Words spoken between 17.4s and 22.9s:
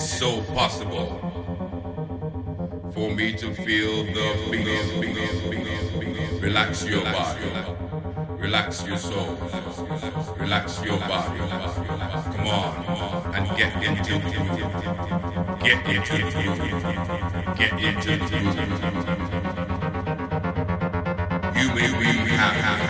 Get into it. You may be happy